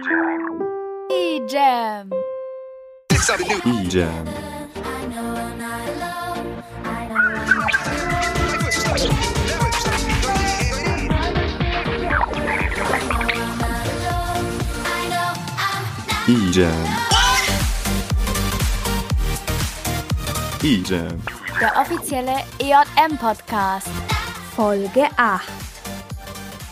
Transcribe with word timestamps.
E-Jam. 0.00 0.46
E-Jam. 3.66 4.24
E-Jam. 16.28 16.84
E-Jam. 20.62 21.22
Der 21.58 21.76
offizielle 21.80 22.44
EJM-Podcast. 22.60 23.88
Folge 24.54 25.08
8. 25.16 25.57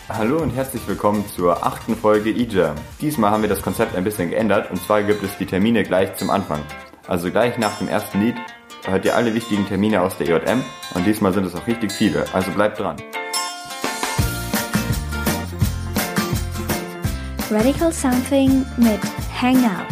Hallo 0.09 0.37
und 0.37 0.51
herzlich 0.51 0.87
willkommen 0.87 1.25
zur 1.35 1.65
achten 1.65 1.93
Folge 1.93 2.29
E-Jam. 2.29 2.75
Diesmal 3.01 3.29
haben 3.29 3.41
wir 3.41 3.49
das 3.49 3.61
Konzept 3.61 3.93
ein 3.93 4.05
bisschen 4.05 4.29
geändert 4.29 4.71
und 4.71 4.81
zwar 4.81 5.03
gibt 5.03 5.21
es 5.21 5.37
die 5.37 5.45
Termine 5.45 5.83
gleich 5.83 6.15
zum 6.15 6.29
Anfang. 6.29 6.61
Also 7.09 7.29
gleich 7.29 7.57
nach 7.57 7.77
dem 7.79 7.89
ersten 7.89 8.21
Lied 8.21 8.37
hört 8.85 9.03
ihr 9.03 9.17
alle 9.17 9.33
wichtigen 9.33 9.67
Termine 9.67 10.01
aus 10.01 10.17
der 10.17 10.29
EJM 10.29 10.63
und 10.95 11.05
diesmal 11.05 11.33
sind 11.33 11.43
es 11.43 11.55
auch 11.55 11.67
richtig 11.67 11.91
viele, 11.91 12.23
also 12.33 12.51
bleibt 12.51 12.79
dran. 12.79 12.95
Radical 17.51 17.91
Something 17.91 18.65
mit 18.77 19.01
Hangout. 19.41 19.91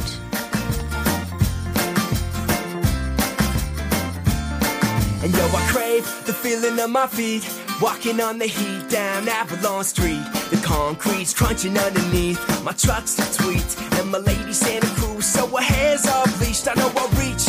And 5.21 5.35
yo, 5.35 5.43
I 5.43 5.61
crave 5.73 6.05
the 6.25 6.31
feeling 6.31 6.79
of 6.79 6.89
my 6.89 7.05
feet. 7.05 7.64
Walking 7.81 8.21
on 8.21 8.39
the 8.39 8.45
heat 8.45 8.87
down 8.89 9.27
Avalon 9.27 9.83
Street. 9.83 10.23
The 10.49 10.61
concrete's 10.63 11.33
crunching 11.33 11.77
underneath. 11.77 12.39
My 12.63 12.71
truck's 12.71 13.19
a 13.19 13.43
tweet. 13.43 13.65
And 13.99 14.11
my 14.11 14.19
lady 14.19 14.53
Santa 14.53 14.87
Cruz. 14.95 15.25
So 15.25 15.45
her 15.47 15.61
hair's 15.61 16.07
all 16.07 16.25
bleached. 16.37 16.69
I 16.69 16.73
know 16.75 16.89
I'll 16.95 17.09
reach. 17.19 17.45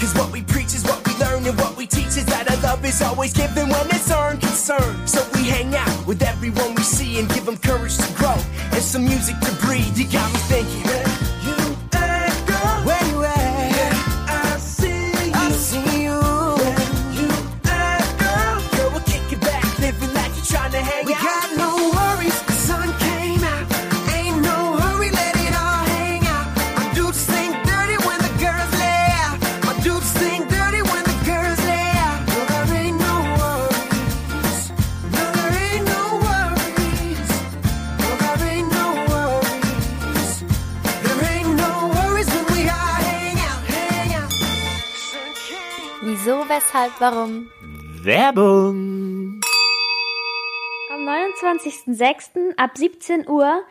Cause 0.00 0.12
what 0.16 0.32
we 0.32 0.42
preach 0.42 0.74
is 0.74 0.82
what 0.82 1.06
we 1.06 1.14
learn. 1.24 1.46
And 1.46 1.56
what 1.56 1.76
we 1.76 1.86
teach 1.86 2.16
is 2.18 2.26
that 2.26 2.50
our 2.50 2.60
love 2.62 2.84
is 2.84 3.00
always 3.00 3.32
given 3.32 3.68
when 3.68 3.86
it's 3.90 4.10
earned 4.10 4.40
concern. 4.40 5.06
So 5.06 5.24
we 5.34 5.44
hang 5.44 5.72
out 5.76 6.06
with 6.06 6.20
everyone 6.22 6.74
we 6.74 6.82
see 6.82 7.20
and 7.20 7.28
give 7.28 7.46
them 7.46 7.56
courage 7.56 7.96
to 7.96 8.12
grow. 8.14 8.36
And 8.72 8.82
some 8.82 9.04
music 9.04 9.38
to 9.38 9.52
breathe. 9.64 9.96
You 9.96 10.10
got 10.10 10.32
me 10.32 10.38
thinking. 10.50 11.09
Weshalb, 46.50 46.92
warum? 47.00 47.48
Werbung. 48.02 49.40
Am 50.92 51.08
29.06. 51.08 52.56
ab 52.56 52.76
17 52.76 53.28
Uhr 53.28 53.62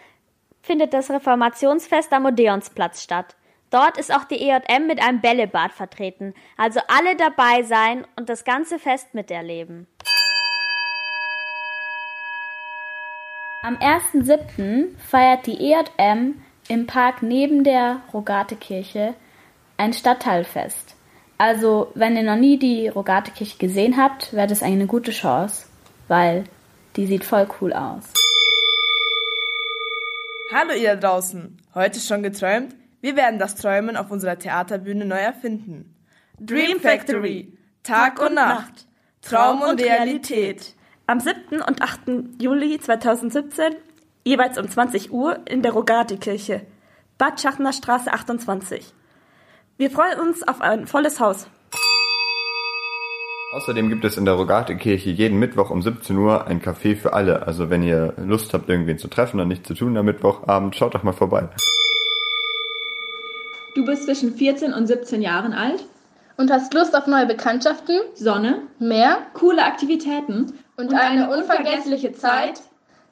findet 0.61 0.94
das 0.94 1.11
Reformationsfest 1.11 2.13
am 2.13 2.25
Odeonsplatz 2.25 3.03
statt. 3.03 3.35
Dort 3.69 3.97
ist 3.97 4.16
auch 4.16 4.23
die 4.23 4.50
EJM 4.50 4.88
mit 4.88 5.02
einem 5.02 5.22
Bällebad 5.22 5.73
vertreten. 5.73 6.33
Also 6.57 6.80
alle 6.88 7.16
dabei 7.16 7.63
sein 7.63 8.07
und 8.16 8.29
das 8.29 8.45
ganze 8.45 8.79
Fest 8.79 9.13
miterleben. 9.13 9.88
Am 13.62 13.75
1.07. 13.75 14.97
feiert 14.97 15.45
die 15.45 15.73
EJM 15.73 16.41
im 16.69 16.88
Park 16.88 17.22
neben 17.22 17.66
der 17.66 18.01
Rogatekirche 18.13 19.16
ein 19.78 19.91
Stadtteilfest. 19.94 20.88
Also, 21.41 21.89
wenn 21.95 22.17
ihr 22.17 22.23
noch 22.23 22.35
nie 22.35 22.59
die 22.59 22.89
Rogatekirche 22.89 23.57
gesehen 23.57 23.95
habt, 23.95 24.33
wäre 24.33 24.47
das 24.47 24.61
eine 24.61 24.88
gute 24.88 25.11
Chance, 25.11 25.67
weil 26.09 26.44
die 26.97 27.05
sieht 27.05 27.23
voll 27.23 27.47
cool 27.61 27.72
aus. 27.72 28.03
Hallo 30.53 30.73
ihr 30.73 30.97
da 30.97 31.07
draußen. 31.07 31.57
Heute 31.73 32.01
schon 32.01 32.23
geträumt? 32.23 32.75
Wir 33.00 33.16
werden 33.16 33.39
das 33.39 33.55
Träumen 33.55 33.95
auf 33.95 34.11
unserer 34.11 34.38
Theaterbühne 34.38 35.05
neu 35.05 35.19
erfinden. 35.19 35.95
Dream 36.41 36.81
Factory. 36.81 37.57
Tag 37.83 38.21
und 38.21 38.33
Nacht. 38.33 38.85
Traum 39.21 39.61
und 39.61 39.81
Realität. 39.81 40.75
Am 41.07 41.21
7. 41.21 41.61
und 41.61 41.81
8. 41.81 42.01
Juli 42.41 42.81
2017, 42.81 43.75
jeweils 44.25 44.57
um 44.57 44.69
20 44.69 45.13
Uhr 45.13 45.39
in 45.47 45.61
der 45.61 45.71
Rogati-Kirche, 45.71 46.66
Bad 47.17 47.39
Schachner 47.39 47.71
Straße 47.71 48.11
28. 48.11 48.94
Wir 49.79 49.90
freuen 49.90 50.19
uns 50.19 50.45
auf 50.45 50.59
ein 50.59 50.88
volles 50.88 51.22
Haus. 51.22 51.47
Außerdem 53.53 53.88
gibt 53.88 54.03
es 54.03 54.17
in 54.17 54.25
der 54.25 54.34
Rogate-Kirche 54.34 55.09
jeden 55.09 55.40
Mittwoch 55.40 55.69
um 55.69 55.81
17 55.81 56.17
Uhr 56.17 56.47
ein 56.47 56.62
Café 56.62 56.97
für 56.97 57.13
alle. 57.13 57.47
Also 57.47 57.69
wenn 57.69 57.81
ihr 57.81 58.13
Lust 58.18 58.53
habt, 58.53 58.68
irgendwen 58.68 58.97
zu 58.97 59.07
treffen 59.07 59.39
und 59.39 59.47
nichts 59.47 59.69
zu 59.69 59.75
tun 59.75 59.95
am 59.95 60.06
Mittwochabend, 60.06 60.75
schaut 60.75 60.95
doch 60.95 61.03
mal 61.03 61.13
vorbei. 61.13 61.47
Du 63.73 63.85
bist 63.85 64.03
zwischen 64.03 64.35
14 64.35 64.73
und 64.73 64.85
17 64.85 65.22
Jahren 65.22 65.53
alt, 65.53 65.85
und 66.35 66.51
hast 66.51 66.73
Lust 66.73 66.95
auf 66.95 67.06
neue 67.06 67.25
Bekanntschaften, 67.25 68.00
Sonne, 68.16 68.62
mehr 68.79 69.18
coole 69.34 69.62
Aktivitäten 69.63 70.53
und, 70.78 70.94
eine 70.94 71.29
unvergessliche 71.29 72.13
Zeit, 72.13 72.62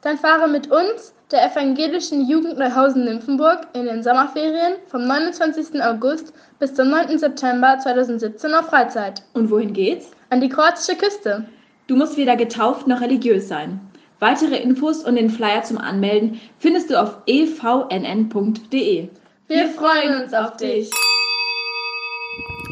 dann 0.02 0.18
fahre 0.18 0.48
mit 0.48 0.72
uns, 0.72 1.14
der 1.32 1.52
evangelischen 1.52 2.28
Jugend 2.28 2.58
Neuhausen-Nymphenburg, 2.58 3.68
in 3.74 3.86
den 3.86 4.04
Sommerferien 4.04 4.76
vom 4.88 5.06
29. 5.06 5.82
August 5.82 6.34
bis 6.60 6.74
zum 6.74 6.90
9. 6.90 7.18
September 7.18 7.78
2017 7.80 8.54
auf 8.54 8.68
Freizeit 8.68 9.24
Und 9.34 9.50
wohin 9.50 9.74
geht's? 9.74 10.12
an 10.30 10.42
die 10.42 10.50
kroatische 10.50 10.96
Küste. 10.96 11.46
Du 11.88 11.96
musst 11.96 12.18
weder 12.18 12.36
getauft 12.36 12.88
noch 12.88 13.00
religiös 13.02 13.48
sein. 13.48 13.80
Weitere 14.20 14.58
Infos 14.58 15.04
und 15.04 15.16
den 15.16 15.30
Flyer 15.30 15.64
zum 15.64 15.78
Anmelden 15.78 16.42
findest 16.60 16.90
du 16.90 17.00
auf 17.00 17.18
evnn.de. 17.28 19.10
Wir 19.48 19.68
freuen 19.70 20.24
uns 20.24 20.34
auf 20.34 20.58
dich. 20.58 20.90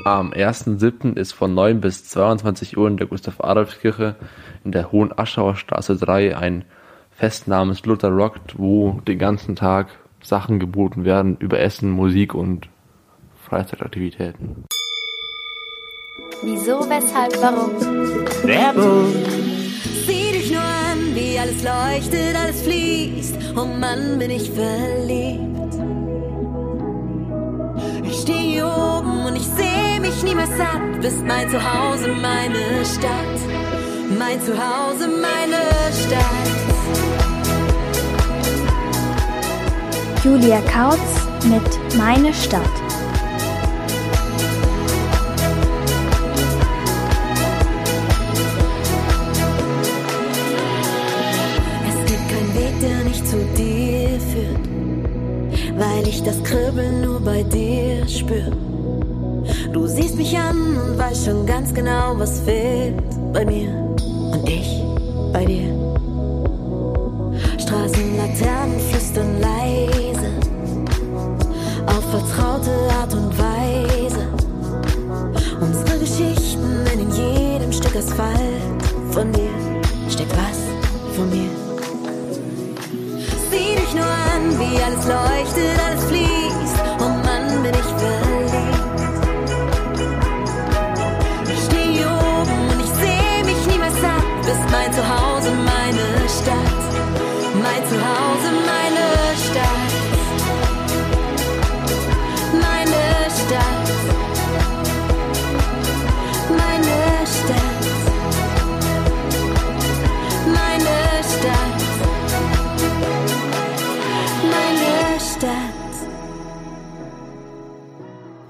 Am 0.05 0.33
1.7. 0.33 1.15
ist 1.17 1.31
von 1.31 1.53
9 1.53 1.79
bis 1.81 2.05
22 2.09 2.77
Uhr 2.77 2.87
in 2.87 2.97
der 2.97 3.07
Gustav-Adolfs-Kirche 3.07 4.15
in 4.63 4.71
der 4.71 4.91
Hohen 4.91 5.17
Aschauer 5.17 5.55
Straße 5.55 5.95
3 5.95 6.35
ein 6.35 6.65
Fest 7.17 7.47
namens 7.47 7.85
Luther 7.85 8.09
Rockt, 8.09 8.59
wo 8.59 8.99
den 9.07 9.17
ganzen 9.17 9.55
Tag 9.55 9.87
Sachen 10.21 10.59
geboten 10.59 11.05
werden 11.05 11.37
über 11.39 11.59
Essen, 11.59 11.89
Musik 11.89 12.33
und 12.33 12.67
Freizeitaktivitäten. 13.47 14.65
Wieso, 16.43 16.81
weshalb, 16.89 17.41
warum? 17.41 17.71
Werbung. 18.43 19.13
Sieh 20.05 20.31
dich 20.33 20.51
nur 20.51 20.61
an, 20.61 21.15
wie 21.15 21.39
alles 21.39 21.63
leuchtet, 21.63 22.35
alles 22.35 22.61
fließt. 22.63 23.35
Oh 23.55 23.65
Mann, 23.65 24.19
bin 24.19 24.31
ich 24.31 24.51
verliebt. 24.51 25.75
Ich 28.03 28.21
stehe 28.21 28.51
hier 28.51 28.67
oben 28.67 29.25
und 29.25 29.35
ich 29.37 29.47
sehe 29.47 30.01
mich 30.01 30.21
nie 30.21 30.35
mehr 30.35 30.47
satt. 30.47 31.01
Bist 31.01 31.23
mein 31.25 31.49
Zuhause, 31.49 32.09
meine 32.21 32.83
Stadt. 32.83 33.39
Mein 34.19 34.41
Zuhause, 34.41 35.07
meine 35.07 35.61
Stadt. 35.93 37.04
Julia 40.25 40.59
Kautz 40.61 40.97
mit 41.43 41.95
Meine 41.99 42.33
Stadt. 42.33 42.63
Es 51.87 52.05
gibt 52.07 52.27
keinen 52.27 52.55
Weg, 52.55 52.73
der 52.81 53.03
nicht 53.03 53.27
zu 53.27 53.37
dir 53.55 54.19
führt, 54.19 55.77
weil 55.77 56.07
ich 56.07 56.23
das 56.23 56.41
Kribbeln 56.41 57.01
nur 57.01 57.19
bei 57.19 57.43
dir 57.43 58.07
spür. 58.07 58.51
Du 59.73 59.85
siehst 59.85 60.15
mich 60.15 60.35
an 60.35 60.57
und 60.57 60.97
weißt 60.97 61.25
schon 61.25 61.45
ganz 61.45 61.71
genau, 61.71 62.15
was 62.17 62.39
fehlt 62.39 62.95
bei 63.31 63.45
mir 63.45 63.69
und 64.31 64.49
ich 64.49 64.81
bei 65.31 65.45
dir. 65.45 66.14
Vertraute 72.19 72.71
Art 72.99 73.13
und 73.13 73.37
Weise. 73.37 74.27
Unsere 75.59 75.99
Geschichten 75.99 76.85
in 76.93 77.11
jedem 77.11 77.71
Stück 77.73 77.95
Asphalt 77.95 78.83
von 79.11 79.31
dir 79.33 79.49
steckt 80.09 80.31
was 80.31 80.59
von 81.15 81.29
mir. 81.29 81.49
Sieh 83.51 83.75
dich 83.81 83.93
nur 83.93 84.11
an, 84.33 84.43
wie 84.59 84.81
alles 84.81 85.05
leuchtet, 85.05 85.77
alles 85.85 86.03
fließt. 86.05 86.77
Oh 86.99 87.11
Mann, 87.27 87.63
bin 87.63 87.73
ich 87.81 87.91
verliebt. 88.01 88.95
Ich 91.53 91.61
stehe 91.67 92.05
oben 92.07 92.59
und 92.71 92.79
ich 92.85 92.93
sehe 93.03 93.43
mich 93.43 93.61
niemals 93.67 93.99
ab. 94.03 94.25
Bist 94.45 94.65
mein 94.71 94.91
Zuhause, 94.93 95.51
meine 95.51 96.05
Stadt. 96.37 96.81
Mein 97.63 97.81
Zuhause, 97.89 98.49
meine 98.65 98.84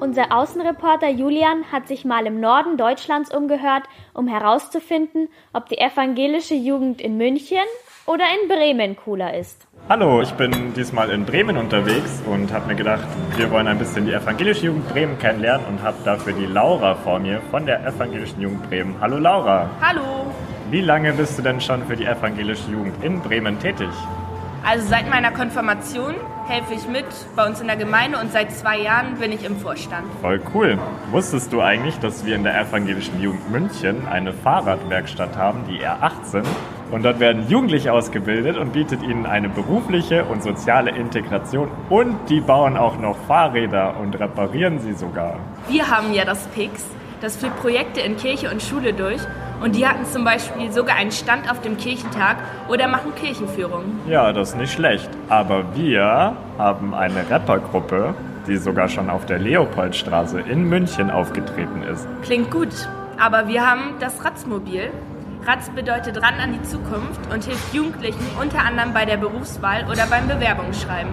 Unser 0.06 0.32
Außenreporter 0.32 1.10
Julian 1.10 1.64
hat 1.72 1.88
sich 1.88 2.06
mal 2.06 2.28
im 2.28 2.40
Norden 2.40 2.78
Deutschlands 2.78 3.34
umgehört, 3.34 3.86
um 4.14 4.28
herauszufinden, 4.28 5.30
ob 5.52 5.68
die 5.68 5.80
evangelische 5.80 6.54
Jugend 6.54 7.02
in 7.02 7.18
München 7.18 7.66
oder 8.06 8.24
in 8.40 8.48
Bremen 8.48 8.96
cooler 8.98 9.36
ist. 9.36 9.66
Hallo, 9.90 10.22
ich 10.22 10.32
bin 10.34 10.76
diesmal 10.76 11.10
in 11.10 11.26
Bremen 11.26 11.58
unterwegs 11.58 12.22
und 12.28 12.54
habe 12.54 12.68
mir 12.68 12.76
gedacht, 12.76 13.08
wir 13.36 13.50
wollen 13.50 13.68
ein 13.68 13.80
bisschen 13.80 14.06
die 14.06 14.14
evangelische 14.14 14.68
Jugend 14.68 14.88
Bremen 14.90 15.18
kennenlernen 15.18 15.66
und 15.66 15.82
habe 15.82 15.98
dafür 16.06 16.34
die 16.34 16.46
Laura 16.46 16.94
vor 16.94 17.18
mir 17.18 17.42
von 17.50 17.66
der 17.66 17.84
evangelischen 17.84 18.40
Jugend 18.40 18.70
Bremen. 18.70 18.94
Hallo 19.02 19.18
Laura. 19.18 19.72
Hallo. 19.82 20.04
Wie 20.70 20.82
lange 20.82 21.14
bist 21.14 21.40
du 21.40 21.42
denn 21.42 21.60
schon 21.60 21.84
für 21.88 21.96
die 21.96 22.06
evangelische 22.06 22.70
Jugend 22.70 23.04
in 23.04 23.22
Bremen 23.22 23.58
tätig? 23.58 23.90
Also 24.68 24.88
seit 24.88 25.08
meiner 25.08 25.30
Konfirmation 25.30 26.16
helfe 26.48 26.74
ich 26.74 26.88
mit 26.88 27.06
bei 27.36 27.46
uns 27.46 27.62
in 27.62 27.68
der 27.68 27.76
Gemeinde 27.76 28.18
und 28.18 28.32
seit 28.32 28.52
zwei 28.52 28.80
Jahren 28.80 29.14
bin 29.20 29.32
ich 29.32 29.46
im 29.46 29.58
Vorstand. 29.58 30.08
Voll 30.22 30.42
cool. 30.56 30.80
Wusstest 31.12 31.54
du 31.54 31.62
eigentlich, 31.62 32.00
dass 32.00 32.26
wir 32.26 32.36
in 32.36 32.44
der 32.44 32.60
evangelischen 32.60 33.22
Jugend 33.22 33.52
München 33.52 34.08
eine 34.08 34.34
Fahrradwerkstatt 34.34 35.38
haben, 35.38 35.66
die 35.70 35.86
R18? 35.86 36.44
Und 36.90 37.06
dort 37.06 37.20
werden 37.20 37.48
Jugendliche 37.48 37.94
ausgebildet 37.94 38.58
und 38.58 38.74
bietet 38.74 39.04
ihnen 39.04 39.28
eine 39.28 39.50
berufliche 39.50 40.26
und 40.26 40.42
soziale 40.42 40.90
Integration. 40.90 41.70
Und 41.90 42.16
die 42.30 42.42
bauen 42.42 42.76
auch 42.76 42.98
noch 42.98 43.18
Fahrräder 43.28 43.98
und 44.00 44.20
reparieren 44.20 44.80
sie 44.80 44.94
sogar. 44.94 45.40
Wir 45.68 45.88
haben 45.88 46.12
ja 46.12 46.26
das 46.26 46.48
PIX, 46.48 46.84
das 47.22 47.36
führt 47.38 47.56
Projekte 47.60 48.02
in 48.02 48.18
Kirche 48.18 48.50
und 48.52 48.62
Schule 48.62 48.94
durch 48.94 49.22
und 49.62 49.76
die 49.76 49.88
hatten 49.88 50.06
zum 50.06 50.24
Beispiel 50.24 50.72
sogar 50.72 50.98
einen 50.98 51.12
Stand 51.12 51.50
auf 51.50 51.62
dem 51.62 51.78
Kirchentag 51.78 52.38
oder 52.68 52.88
machen 52.88 53.16
Kirchenführungen. 53.16 54.00
Ja, 54.08 54.34
das 54.34 54.50
ist 54.50 54.58
nicht 54.58 54.74
schlecht. 54.74 55.10
Aber 55.30 55.64
wir 55.76 56.36
haben 56.58 56.94
eine 56.94 57.30
Rappergruppe, 57.30 58.14
die 58.48 58.58
sogar 58.58 58.90
schon 58.90 59.10
auf 59.10 59.26
der 59.26 59.40
Leopoldstraße 59.40 60.42
in 60.42 60.70
München 60.70 61.10
aufgetreten 61.10 61.84
ist. 61.84 62.08
Klingt 62.24 62.52
gut, 62.52 62.90
aber 63.18 63.48
wir 63.48 63.66
haben 63.66 63.96
das 64.00 64.24
Ratzmobil. 64.24 64.92
Ratz 65.46 65.70
bedeutet 65.70 66.22
ran 66.22 66.36
an 66.42 66.54
die 66.54 66.62
Zukunft 66.64 67.22
und 67.32 67.44
hilft 67.44 67.74
Jugendlichen 67.74 68.26
unter 68.42 68.60
anderem 68.60 68.94
bei 68.94 69.06
der 69.06 69.18
Berufswahl 69.18 69.86
oder 69.90 70.08
beim 70.08 70.28
Bewerbungsschreiben. 70.28 71.12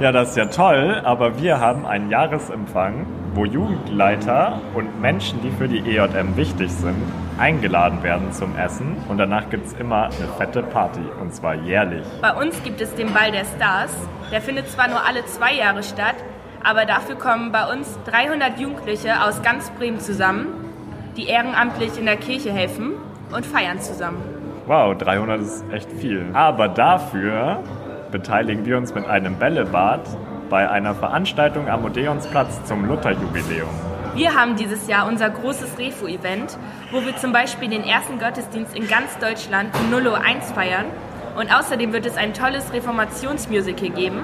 Ja, 0.00 0.10
das 0.10 0.30
ist 0.30 0.36
ja 0.36 0.46
toll, 0.46 1.00
aber 1.04 1.38
wir 1.38 1.60
haben 1.60 1.86
einen 1.86 2.10
Jahresempfang, 2.10 3.06
wo 3.34 3.44
Jugendleiter 3.44 4.60
und 4.74 5.00
Menschen, 5.00 5.40
die 5.42 5.50
für 5.50 5.66
die 5.66 5.78
EJM 5.78 6.36
wichtig 6.36 6.70
sind, 6.70 7.02
eingeladen 7.38 8.02
werden 8.02 8.32
zum 8.32 8.56
Essen 8.56 8.96
und 9.08 9.18
danach 9.18 9.50
gibt 9.50 9.66
es 9.66 9.72
immer 9.74 10.04
eine 10.04 10.28
fette 10.38 10.62
Party 10.62 11.00
und 11.20 11.34
zwar 11.34 11.54
jährlich. 11.54 12.04
Bei 12.20 12.32
uns 12.32 12.62
gibt 12.62 12.80
es 12.80 12.94
den 12.94 13.12
Ball 13.12 13.32
der 13.32 13.44
Stars. 13.44 13.92
Der 14.30 14.40
findet 14.40 14.68
zwar 14.68 14.88
nur 14.88 15.04
alle 15.04 15.24
zwei 15.26 15.54
Jahre 15.54 15.82
statt, 15.82 16.14
aber 16.62 16.84
dafür 16.84 17.16
kommen 17.16 17.50
bei 17.50 17.72
uns 17.72 17.98
300 18.06 18.58
Jugendliche 18.60 19.22
aus 19.24 19.42
ganz 19.42 19.70
Bremen 19.70 19.98
zusammen, 19.98 20.46
die 21.16 21.26
ehrenamtlich 21.26 21.98
in 21.98 22.06
der 22.06 22.16
Kirche 22.16 22.52
helfen 22.52 22.92
und 23.34 23.44
feiern 23.44 23.80
zusammen. 23.80 24.22
Wow, 24.66 24.96
300 24.96 25.40
ist 25.40 25.64
echt 25.72 25.90
viel. 25.92 26.24
Aber 26.32 26.68
dafür 26.68 27.62
beteiligen 28.12 28.64
wir 28.64 28.78
uns 28.78 28.94
mit 28.94 29.06
einem 29.06 29.36
Bällebad 29.36 30.02
bei 30.54 30.70
einer 30.70 30.94
Veranstaltung 30.94 31.68
am 31.68 31.84
Odeonsplatz 31.84 32.62
zum 32.62 32.84
Lutherjubiläum. 32.84 33.68
Wir 34.14 34.36
haben 34.36 34.54
dieses 34.54 34.86
Jahr 34.86 35.08
unser 35.08 35.28
großes 35.28 35.76
Refu-Event, 35.76 36.56
wo 36.92 37.04
wir 37.04 37.16
zum 37.16 37.32
Beispiel 37.32 37.68
den 37.68 37.82
ersten 37.82 38.20
Gottesdienst 38.20 38.76
in 38.76 38.86
ganz 38.86 39.18
Deutschland 39.18 39.74
um 39.74 39.90
0 39.90 40.06
Uhr 40.06 40.20
1 40.20 40.52
feiern. 40.52 40.84
Und 41.36 41.52
außerdem 41.52 41.92
wird 41.92 42.06
es 42.06 42.16
ein 42.16 42.34
tolles 42.34 42.72
Reformationsmusical 42.72 43.88
geben. 43.88 44.18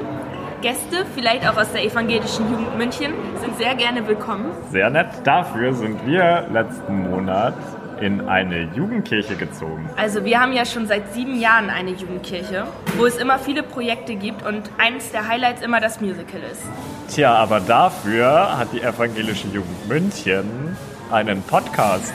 Gäste, 0.62 1.04
vielleicht 1.16 1.48
auch 1.48 1.56
aus 1.56 1.72
der 1.72 1.84
evangelischen 1.84 2.48
Jugend 2.48 2.78
München, 2.78 3.12
sind 3.40 3.56
sehr 3.58 3.74
gerne 3.74 4.06
willkommen. 4.06 4.52
Sehr 4.70 4.88
nett. 4.88 5.08
Dafür 5.24 5.72
sind 5.72 6.06
wir 6.06 6.46
letzten 6.52 7.10
Monat 7.10 7.54
in 8.00 8.28
eine 8.28 8.70
Jugendkirche 8.74 9.36
gezogen. 9.36 9.88
Also 9.96 10.24
wir 10.24 10.40
haben 10.40 10.52
ja 10.52 10.64
schon 10.64 10.86
seit 10.86 11.12
sieben 11.12 11.38
Jahren 11.38 11.70
eine 11.70 11.90
Jugendkirche, 11.90 12.66
wo 12.96 13.06
es 13.06 13.16
immer 13.16 13.38
viele 13.38 13.62
Projekte 13.62 14.14
gibt 14.14 14.44
und 14.44 14.70
eines 14.78 15.12
der 15.12 15.28
Highlights 15.28 15.62
immer 15.62 15.80
das 15.80 16.00
Musical 16.00 16.40
ist. 16.50 16.62
Tja, 17.08 17.34
aber 17.34 17.60
dafür 17.60 18.58
hat 18.58 18.72
die 18.72 18.80
evangelische 18.80 19.48
Jugend 19.48 19.88
München 19.88 20.76
einen 21.10 21.42
Podcast. 21.42 22.14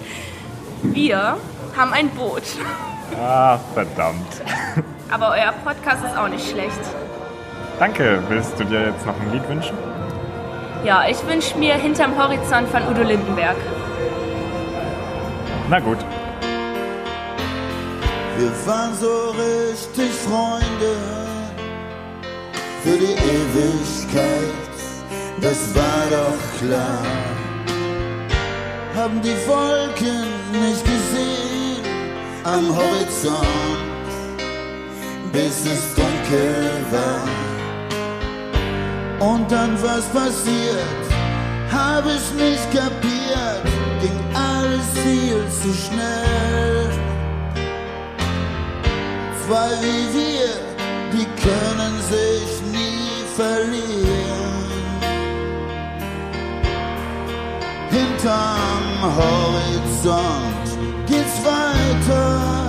Wir 0.82 1.36
haben 1.76 1.92
ein 1.92 2.08
Boot. 2.10 2.42
Ah, 3.20 3.58
verdammt. 3.74 4.42
Aber 5.10 5.30
euer 5.30 5.52
Podcast 5.64 6.04
ist 6.04 6.16
auch 6.16 6.28
nicht 6.28 6.48
schlecht. 6.50 6.80
Danke. 7.78 8.22
Willst 8.28 8.58
du 8.58 8.64
dir 8.64 8.86
jetzt 8.86 9.06
noch 9.06 9.14
ein 9.20 9.32
Lied 9.32 9.46
wünschen? 9.48 9.76
Ja, 10.84 11.04
ich 11.08 11.24
wünsche 11.26 11.56
mir 11.58 11.74
Hinterm 11.74 12.16
Horizont 12.16 12.68
von 12.68 12.82
Udo 12.88 13.02
Lindenberg. 13.02 13.56
Na 15.68 15.78
gut. 15.80 15.98
Wir 18.38 18.50
waren 18.66 18.94
so 18.94 19.30
richtig 19.30 20.10
Freunde 20.12 20.96
für 22.82 22.98
die 22.98 23.12
Ewigkeit, 23.12 24.72
das 25.40 25.74
war 25.74 26.04
doch 26.10 26.58
klar. 26.58 27.02
Haben 28.96 29.20
die 29.22 29.36
Wolken 29.46 30.26
nicht 30.50 30.84
gesehen 30.84 31.82
am 32.44 32.74
Horizont, 32.76 33.78
bis 35.32 35.64
es 35.66 35.94
dunkel 35.94 36.70
war. 36.90 37.28
Und 39.28 39.50
dann 39.52 39.80
was 39.82 40.04
passiert, 40.06 41.02
hab 41.70 42.04
ich 42.06 42.32
nicht 42.34 42.70
kapiert, 42.72 43.64
ging 44.00 44.20
alles 44.62 44.86
viel 45.02 45.42
zu 45.60 45.72
schnell. 45.74 46.90
Zwei 49.46 49.70
wie 49.82 50.04
wir, 50.18 50.52
die 51.12 51.26
können 51.42 51.94
sich 52.14 52.50
nie 52.72 53.24
verlieren. 53.36 54.62
Hinterm 57.90 59.16
Horizont 59.16 60.66
geht's 61.06 61.38
weiter. 61.44 62.61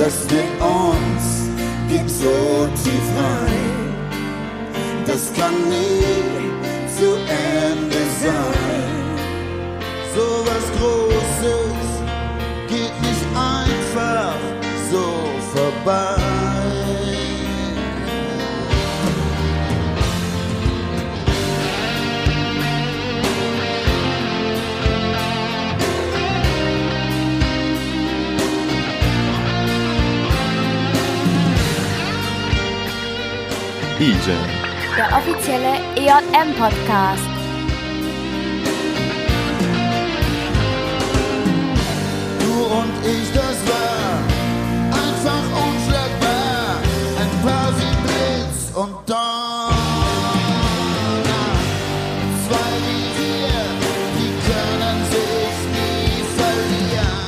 Das 0.00 0.24
mit 0.30 0.48
uns 0.62 1.50
geht 1.88 2.08
so 2.08 2.66
tief 2.82 3.06
rein. 3.18 3.94
Das 5.06 5.30
kann 5.34 5.52
nie 5.68 5.99
Reise. 34.30 34.38
Der 34.96 35.08
offizielle 35.16 35.74
EJM-Podcast. 35.96 37.28
Du 42.40 42.52
und 42.78 42.92
ich, 43.06 43.28
das 43.32 43.56
war 43.68 44.18
einfach 44.92 45.44
unschlagbar. 45.66 46.78
Ein 47.20 47.32
paar 47.44 47.70
wie 47.78 47.94
Blitz 48.02 48.58
und 48.74 48.94
Donner. 49.08 49.70
Zwei 52.46 52.72
wie 52.86 53.06
wir, 53.20 53.62
die 54.16 54.32
können 54.48 54.98
sich 55.14 55.56
nie 55.74 56.18
verlieren. 56.36 57.20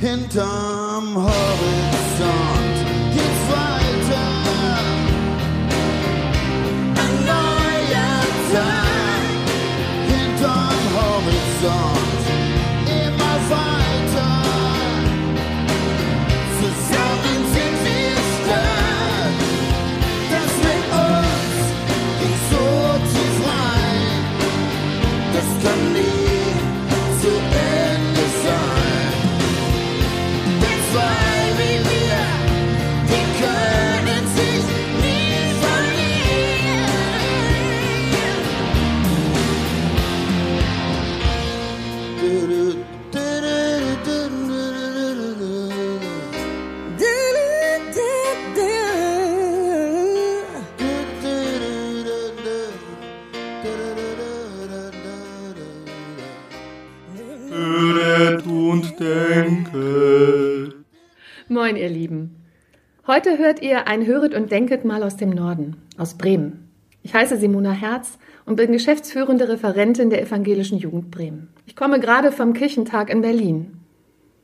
Hinter 0.00 0.71
Moin, 61.48 61.76
ihr 61.76 61.88
Lieben. 61.88 62.36
Heute 63.08 63.38
hört 63.38 63.62
ihr 63.62 63.88
ein 63.88 64.06
Höret 64.06 64.34
und 64.34 64.52
Denket 64.52 64.84
mal 64.84 65.02
aus 65.02 65.16
dem 65.16 65.30
Norden, 65.30 65.76
aus 65.98 66.16
Bremen. 66.16 66.70
Ich 67.02 67.14
heiße 67.14 67.36
Simona 67.36 67.72
Herz 67.72 68.16
und 68.44 68.56
bin 68.56 68.72
geschäftsführende 68.72 69.48
Referentin 69.48 70.10
der 70.10 70.22
Evangelischen 70.22 70.78
Jugend 70.78 71.10
Bremen. 71.10 71.48
Ich 71.66 71.76
komme 71.76 72.00
gerade 72.00 72.32
vom 72.32 72.52
Kirchentag 72.52 73.10
in 73.10 73.22
Berlin. 73.22 73.78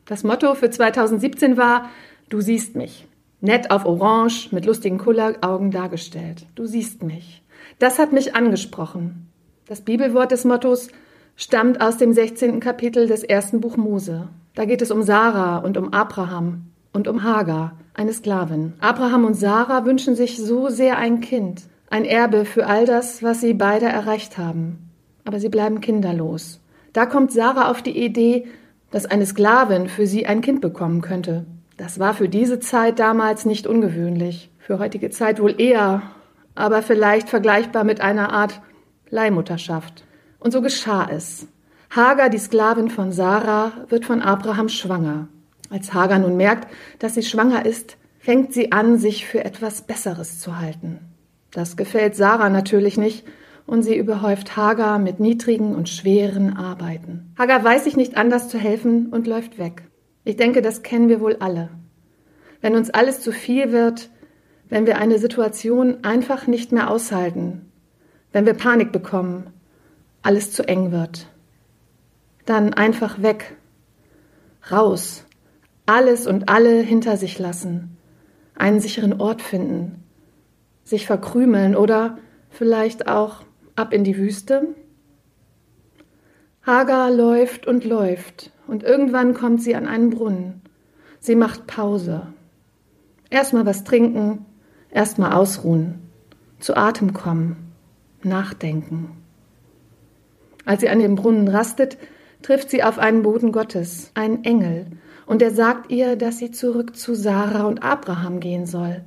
Das 0.05 0.23
Motto 0.23 0.55
für 0.55 0.69
2017 0.69 1.57
war, 1.57 1.89
du 2.29 2.41
siehst 2.41 2.75
mich. 2.75 3.07
Nett 3.41 3.71
auf 3.71 3.85
Orange, 3.85 4.49
mit 4.51 4.65
lustigen 4.65 4.97
Kulleraugen 4.97 5.71
dargestellt. 5.71 6.45
Du 6.55 6.65
siehst 6.65 7.03
mich. 7.03 7.43
Das 7.77 7.99
hat 7.99 8.11
mich 8.11 8.35
angesprochen. 8.35 9.29
Das 9.67 9.81
Bibelwort 9.81 10.31
des 10.31 10.45
Mottos 10.45 10.89
stammt 11.35 11.79
aus 11.79 11.97
dem 11.97 12.11
16. 12.11 12.59
Kapitel 12.59 13.07
des 13.07 13.23
ersten 13.23 13.61
Buch 13.61 13.77
Mose. 13.77 14.27
Da 14.55 14.65
geht 14.65 14.81
es 14.81 14.91
um 14.91 15.03
Sarah 15.03 15.59
und 15.59 15.77
um 15.77 15.93
Abraham 15.93 16.65
und 16.91 17.07
um 17.07 17.23
Hagar, 17.23 17.77
eine 17.93 18.11
Sklavin. 18.11 18.73
Abraham 18.79 19.25
und 19.25 19.35
Sarah 19.35 19.85
wünschen 19.85 20.15
sich 20.15 20.37
so 20.37 20.69
sehr 20.69 20.97
ein 20.97 21.21
Kind, 21.21 21.63
ein 21.89 22.05
Erbe 22.05 22.45
für 22.45 22.67
all 22.67 22.85
das, 22.85 23.23
was 23.23 23.41
sie 23.41 23.53
beide 23.53 23.87
erreicht 23.87 24.37
haben. 24.37 24.91
Aber 25.25 25.39
sie 25.39 25.49
bleiben 25.49 25.81
kinderlos. 25.81 26.61
Da 26.93 27.05
kommt 27.05 27.31
Sarah 27.31 27.69
auf 27.69 27.81
die 27.81 27.97
Idee, 27.97 28.47
dass 28.91 29.05
eine 29.05 29.25
Sklavin 29.25 29.87
für 29.87 30.07
sie 30.07 30.25
ein 30.25 30.41
Kind 30.41 30.61
bekommen 30.61 31.01
könnte. 31.01 31.45
Das 31.77 31.99
war 31.99 32.13
für 32.13 32.29
diese 32.29 32.59
Zeit 32.59 32.99
damals 32.99 33.45
nicht 33.45 33.67
ungewöhnlich, 33.67 34.49
für 34.59 34.79
heutige 34.79 35.09
Zeit 35.09 35.41
wohl 35.41 35.59
eher, 35.59 36.01
aber 36.55 36.81
vielleicht 36.81 37.29
vergleichbar 37.29 37.83
mit 37.83 38.01
einer 38.01 38.33
Art 38.33 38.61
Leihmutterschaft. 39.09 40.03
Und 40.39 40.51
so 40.51 40.61
geschah 40.61 41.07
es. 41.09 41.47
Hagar, 41.89 42.29
die 42.29 42.37
Sklavin 42.37 42.89
von 42.89 43.11
Sarah, 43.11 43.71
wird 43.87 44.05
von 44.05 44.21
Abraham 44.21 44.69
schwanger. 44.69 45.27
Als 45.69 45.93
Hagar 45.93 46.19
nun 46.19 46.37
merkt, 46.37 46.67
dass 46.99 47.15
sie 47.15 47.23
schwanger 47.23 47.65
ist, 47.65 47.97
fängt 48.19 48.53
sie 48.53 48.71
an, 48.71 48.97
sich 48.97 49.25
für 49.25 49.43
etwas 49.43 49.81
Besseres 49.83 50.39
zu 50.39 50.59
halten. 50.59 50.99
Das 51.51 51.77
gefällt 51.77 52.15
Sarah 52.15 52.49
natürlich 52.49 52.97
nicht, 52.97 53.25
und 53.69 53.83
sie 53.83 53.95
überhäuft 53.95 54.57
Hagar 54.57 54.97
mit 54.97 55.19
niedrigen 55.19 55.75
und 55.75 55.89
schweren 55.89 56.57
Arbeiten. 56.57 57.33
Hagar 57.37 57.63
weiß 57.63 57.83
sich 57.83 57.95
nicht 57.95 58.17
anders 58.17 58.49
zu 58.49 58.57
helfen 58.57 59.09
und 59.11 59.27
läuft 59.27 59.59
weg. 59.59 59.83
Ich 60.23 60.37
denke, 60.37 60.63
das 60.63 60.81
kennen 60.81 61.07
wir 61.07 61.21
wohl 61.21 61.37
alle. 61.39 61.69
Wenn 62.61 62.75
uns 62.75 62.89
alles 62.89 63.21
zu 63.21 63.31
viel 63.31 63.71
wird, 63.71 64.09
wenn 64.69 64.87
wir 64.87 64.97
eine 64.97 65.19
Situation 65.19 66.03
einfach 66.03 66.47
nicht 66.47 66.71
mehr 66.71 66.89
aushalten, 66.89 67.69
wenn 68.31 68.47
wir 68.47 68.55
Panik 68.55 68.91
bekommen, 68.91 69.51
alles 70.23 70.51
zu 70.51 70.67
eng 70.67 70.91
wird, 70.91 71.27
dann 72.45 72.73
einfach 72.73 73.21
weg, 73.21 73.55
raus, 74.71 75.25
alles 75.85 76.25
und 76.25 76.49
alle 76.49 76.81
hinter 76.81 77.17
sich 77.17 77.37
lassen, 77.37 77.97
einen 78.55 78.79
sicheren 78.79 79.21
Ort 79.21 79.43
finden, 79.43 79.98
sich 80.89 81.05
verkrümeln 81.05 81.75
oder 81.75 82.17
vielleicht 82.49 83.07
auch 83.07 83.43
ab 83.75 83.93
in 83.93 84.03
die 84.03 84.17
Wüste? 84.17 84.75
Hagar 86.63 87.11
läuft 87.11 87.67
und 87.67 87.85
läuft 87.85 88.51
und 88.67 88.83
irgendwann 88.83 89.33
kommt 89.33 89.61
sie 89.61 89.75
an 89.75 89.87
einen 89.87 90.09
Brunnen. 90.09 90.61
Sie 91.19 91.35
macht 91.35 91.67
Pause. 91.67 92.27
Erstmal 93.29 93.65
was 93.65 93.83
trinken, 93.83 94.45
erstmal 94.91 95.33
ausruhen, 95.33 95.99
zu 96.59 96.75
Atem 96.75 97.13
kommen, 97.13 97.73
nachdenken. 98.23 99.11
Als 100.65 100.81
sie 100.81 100.89
an 100.89 100.99
dem 100.99 101.15
Brunnen 101.15 101.47
rastet, 101.47 101.97
trifft 102.41 102.69
sie 102.69 102.83
auf 102.83 102.99
einen 102.99 103.23
Boden 103.23 103.51
Gottes, 103.51 104.11
einen 104.13 104.43
Engel, 104.43 104.87
und 105.25 105.41
er 105.41 105.51
sagt 105.51 105.91
ihr, 105.91 106.15
dass 106.15 106.39
sie 106.39 106.51
zurück 106.51 106.95
zu 106.95 107.13
Sarah 107.13 107.65
und 107.65 107.83
Abraham 107.83 108.39
gehen 108.39 108.65
soll, 108.65 109.03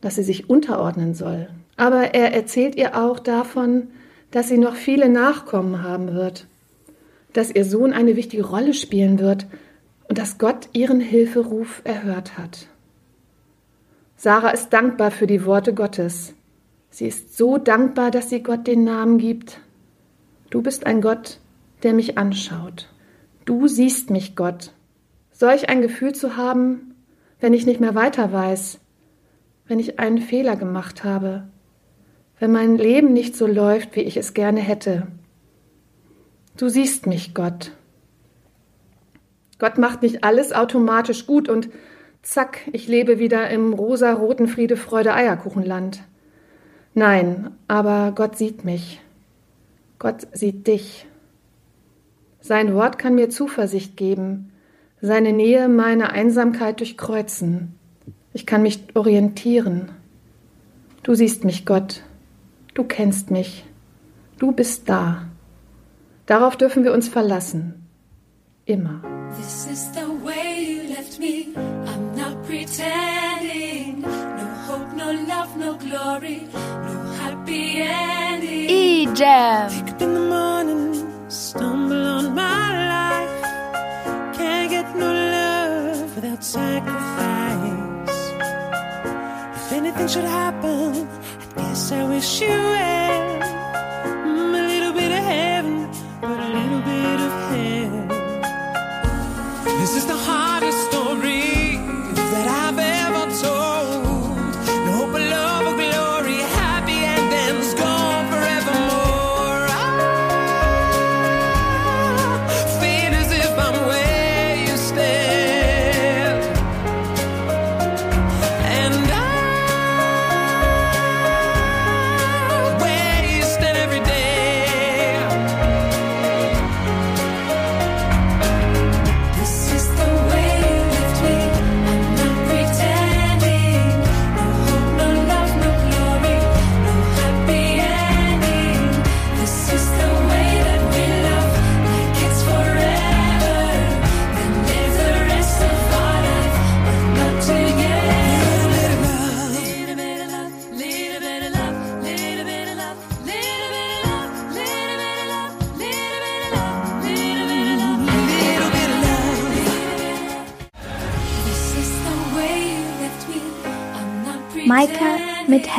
dass 0.00 0.14
sie 0.16 0.22
sich 0.22 0.48
unterordnen 0.48 1.14
soll. 1.14 1.48
Aber 1.76 2.14
er 2.14 2.32
erzählt 2.32 2.76
ihr 2.76 2.96
auch 2.96 3.18
davon, 3.18 3.88
dass 4.30 4.48
sie 4.48 4.58
noch 4.58 4.74
viele 4.74 5.08
Nachkommen 5.08 5.82
haben 5.82 6.14
wird, 6.14 6.46
dass 7.32 7.50
ihr 7.50 7.64
Sohn 7.64 7.92
eine 7.92 8.16
wichtige 8.16 8.44
Rolle 8.44 8.74
spielen 8.74 9.18
wird 9.18 9.46
und 10.08 10.18
dass 10.18 10.38
Gott 10.38 10.68
ihren 10.72 11.00
Hilferuf 11.00 11.82
erhört 11.84 12.38
hat. 12.38 12.66
Sarah 14.16 14.50
ist 14.50 14.70
dankbar 14.70 15.10
für 15.10 15.26
die 15.26 15.46
Worte 15.46 15.72
Gottes. 15.72 16.34
Sie 16.90 17.06
ist 17.06 17.36
so 17.36 17.56
dankbar, 17.56 18.10
dass 18.10 18.28
sie 18.28 18.42
Gott 18.42 18.66
den 18.66 18.84
Namen 18.84 19.18
gibt. 19.18 19.60
Du 20.50 20.62
bist 20.62 20.84
ein 20.84 21.00
Gott, 21.00 21.38
der 21.82 21.94
mich 21.94 22.18
anschaut. 22.18 22.88
Du 23.44 23.68
siehst 23.68 24.10
mich, 24.10 24.36
Gott. 24.36 24.72
Solch 25.30 25.68
ein 25.68 25.80
Gefühl 25.80 26.14
zu 26.14 26.36
haben, 26.36 26.94
wenn 27.40 27.54
ich 27.54 27.64
nicht 27.64 27.80
mehr 27.80 27.94
weiter 27.94 28.32
weiß, 28.32 28.78
wenn 29.70 29.78
ich 29.78 30.00
einen 30.00 30.18
Fehler 30.18 30.56
gemacht 30.56 31.04
habe, 31.04 31.44
wenn 32.40 32.50
mein 32.50 32.76
Leben 32.76 33.12
nicht 33.12 33.36
so 33.36 33.46
läuft, 33.46 33.94
wie 33.94 34.00
ich 34.00 34.16
es 34.16 34.34
gerne 34.34 34.58
hätte. 34.58 35.06
Du 36.56 36.68
siehst 36.68 37.06
mich, 37.06 37.34
Gott. 37.34 37.70
Gott 39.60 39.78
macht 39.78 40.02
nicht 40.02 40.24
alles 40.24 40.52
automatisch 40.52 41.24
gut 41.24 41.48
und 41.48 41.68
zack, 42.20 42.62
ich 42.72 42.88
lebe 42.88 43.20
wieder 43.20 43.48
im 43.50 43.72
rosa-roten 43.72 44.48
Friede, 44.48 44.76
Freude, 44.76 45.14
Eierkuchenland. 45.14 46.02
Nein, 46.92 47.52
aber 47.68 48.10
Gott 48.16 48.36
sieht 48.36 48.64
mich. 48.64 49.00
Gott 50.00 50.26
sieht 50.32 50.66
dich. 50.66 51.06
Sein 52.40 52.74
Wort 52.74 52.98
kann 52.98 53.14
mir 53.14 53.30
Zuversicht 53.30 53.96
geben, 53.96 54.50
seine 55.00 55.32
Nähe 55.32 55.68
meine 55.68 56.10
Einsamkeit 56.10 56.80
durchkreuzen. 56.80 57.76
Ich 58.32 58.46
kann 58.46 58.62
mich 58.62 58.80
orientieren. 58.94 59.90
Du 61.02 61.14
siehst 61.14 61.44
mich, 61.44 61.66
Gott. 61.66 62.02
Du 62.74 62.84
kennst 62.84 63.30
mich. 63.30 63.64
Du 64.38 64.52
bist 64.52 64.88
da. 64.88 65.26
Darauf 66.26 66.56
dürfen 66.56 66.84
wir 66.84 66.92
uns 66.92 67.08
verlassen. 67.08 67.86
Immer. 68.66 69.02
This 69.36 69.66
is 69.70 69.92
the 69.92 70.06
way 70.24 70.76
you 70.76 70.82
left 70.94 71.18
me. 71.18 71.46
I'm 71.56 72.14
not 72.16 72.42
pretending. 72.44 74.02
No 74.02 74.46
hope, 74.68 74.96
no 74.96 75.10
love, 75.10 75.56
no 75.58 75.76
glory, 75.76 76.42
no 76.52 77.12
happy 77.20 77.82
ending. 77.82 78.68
E-Jam. 78.68 79.70
Wake 79.70 79.92
up 79.92 80.02
in 80.02 80.14
the 80.14 80.20
morning, 80.20 81.06
stumble 81.28 81.79
should 90.10 90.24
happen, 90.24 91.06
I 91.56 91.62
guess 91.62 91.92
I 91.92 92.02
wish 92.08 92.40
you 92.40 92.48
well. 92.48 93.40
Mm, 94.26 94.54
a 94.60 94.66
little 94.72 94.92
bit 94.92 95.12
of 95.12 95.24
heaven, 95.34 95.88
but 96.20 96.40
a 96.46 96.48
little 96.58 96.82
bit 96.90 97.20
of 97.26 97.32
hell. 97.52 97.96
This 99.78 99.94
is 99.94 100.06
the 100.06 100.16
hardest 100.16 100.89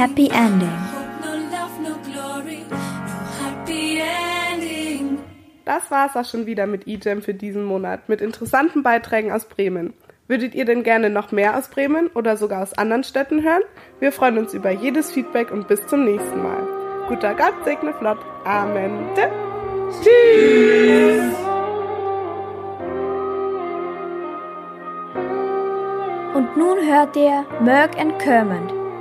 Happy 0.01 0.31
Ending. 0.33 0.71
Das 5.63 5.91
war's 5.91 6.15
auch 6.15 6.25
schon 6.25 6.47
wieder 6.47 6.65
mit 6.65 6.87
eGem 6.87 7.21
für 7.21 7.35
diesen 7.35 7.63
Monat, 7.63 8.09
mit 8.09 8.19
interessanten 8.19 8.81
Beiträgen 8.81 9.31
aus 9.31 9.45
Bremen. 9.45 9.93
Würdet 10.27 10.55
ihr 10.55 10.65
denn 10.65 10.81
gerne 10.81 11.11
noch 11.11 11.31
mehr 11.31 11.55
aus 11.55 11.67
Bremen 11.67 12.07
oder 12.15 12.35
sogar 12.35 12.63
aus 12.63 12.73
anderen 12.73 13.03
Städten 13.03 13.43
hören? 13.43 13.61
Wir 13.99 14.11
freuen 14.11 14.39
uns 14.39 14.55
über 14.55 14.71
jedes 14.71 15.11
Feedback 15.11 15.51
und 15.51 15.67
bis 15.67 15.85
zum 15.85 16.03
nächsten 16.03 16.41
Mal. 16.41 16.67
Guter 17.07 17.35
Gott 17.35 17.53
segne 17.63 17.93
flott. 17.93 18.17
Amen. 18.43 19.07
Tschüss. 20.01 21.35
Und 26.33 26.57
nun 26.57 26.79
hört 26.87 27.15
ihr 27.15 27.45
Merck 27.63 27.99
and 27.99 28.17
Kermond. 28.17 28.80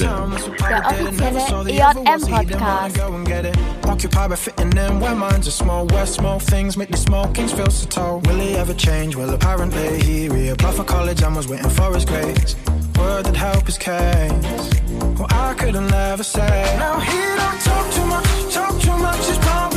Der 0.00 0.08
Papa 0.58 0.94
did. 0.94 1.14
The 1.18 1.82
offizielle 1.82 1.90
other 1.90 2.02
ones, 2.02 2.26
he 2.26 2.44
didn't 2.44 2.60
wanna 2.60 2.88
EJM-Podcast. 2.88 2.96
go 2.96 3.14
and 3.14 3.26
get 3.26 3.44
it. 3.44 3.56
Occupied 3.84 4.30
by 4.30 4.36
fitting 4.36 4.76
in 4.76 5.00
where 5.00 5.14
minds 5.14 5.46
are 5.48 5.50
small. 5.50 5.86
Where 5.86 6.06
small 6.06 6.38
things 6.38 6.76
make 6.76 6.90
the 6.90 6.96
small 6.96 7.28
kings 7.28 7.52
feel 7.52 7.70
so 7.70 7.86
tall. 7.86 8.20
Will 8.20 8.36
he 8.38 8.56
ever 8.56 8.74
change? 8.74 9.16
Well, 9.16 9.30
apparently 9.30 10.00
he 10.02 10.28
reapplied 10.28 10.74
for 10.74 10.84
college 10.84 11.22
and 11.22 11.36
was 11.36 11.48
waiting 11.48 11.70
for 11.70 11.94
his 11.94 12.04
grades. 12.04 12.56
Word 12.98 13.24
that 13.26 13.36
help 13.36 13.66
his 13.66 13.78
case. 13.78 14.70
Well, 15.18 15.26
I 15.30 15.54
couldn't 15.54 15.88
never 15.88 16.22
say. 16.24 16.76
Now 16.78 16.98
he 17.00 17.18
don't 17.40 17.60
talk 17.60 17.90
too 17.92 18.06
much, 18.06 18.54
talk 18.54 18.80
too 18.80 18.96
much. 18.98 19.26
He's 19.26 19.38
probably 19.38 19.69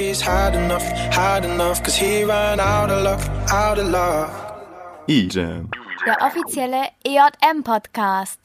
had 0.00 0.54
enough, 0.54 0.82
had 1.12 1.44
enough. 1.44 1.82
Cause 1.82 1.94
he 1.96 2.24
ran 2.24 2.58
out 2.60 2.90
of 2.90 3.02
luck, 3.02 3.20
out 3.52 3.78
of 3.78 3.88
luck. 3.88 4.30
eJam. 5.08 5.68
Der 6.06 6.16
offizielle 6.20 6.88
EJM 7.04 7.62
Podcast. 7.62 8.43